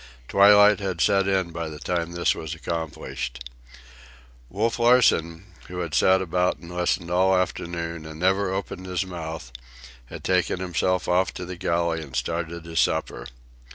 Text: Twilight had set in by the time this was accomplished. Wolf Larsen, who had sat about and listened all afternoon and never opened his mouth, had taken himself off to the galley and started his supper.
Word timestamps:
Twilight 0.27 0.79
had 0.79 0.99
set 0.99 1.27
in 1.27 1.51
by 1.51 1.69
the 1.69 1.77
time 1.77 2.13
this 2.13 2.33
was 2.33 2.55
accomplished. 2.55 3.47
Wolf 4.49 4.79
Larsen, 4.79 5.45
who 5.67 5.81
had 5.81 5.93
sat 5.93 6.23
about 6.23 6.57
and 6.57 6.75
listened 6.75 7.11
all 7.11 7.37
afternoon 7.37 8.07
and 8.07 8.19
never 8.19 8.51
opened 8.51 8.87
his 8.87 9.05
mouth, 9.05 9.51
had 10.07 10.23
taken 10.23 10.59
himself 10.59 11.07
off 11.07 11.31
to 11.35 11.45
the 11.45 11.55
galley 11.55 12.01
and 12.01 12.15
started 12.15 12.65
his 12.65 12.79
supper. 12.79 13.27